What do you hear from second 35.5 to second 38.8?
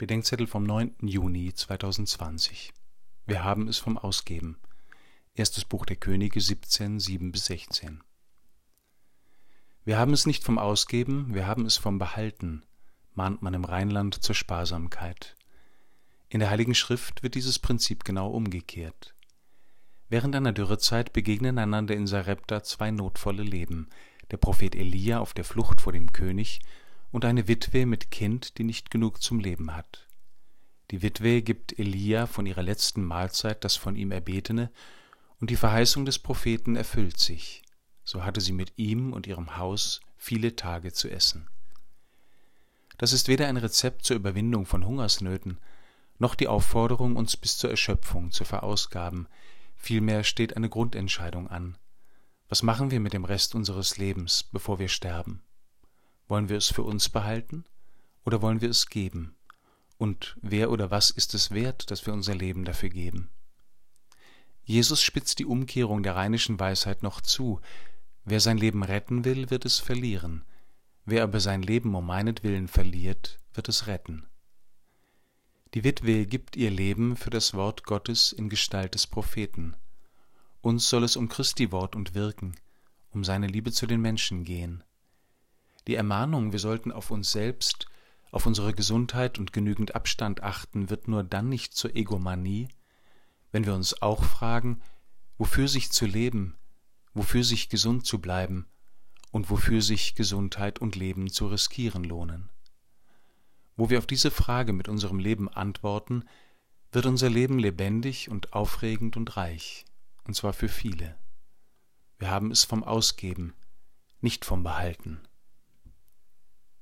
die Verheißung des Propheten erfüllt sich. So hatte sie mit